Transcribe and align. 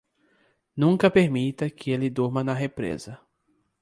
Nunca 0.77 1.11
permita 1.13 1.69
que 1.69 1.91
ele 1.93 2.09
durma 2.09 2.43
na 2.43 2.55
represa. 2.55 3.21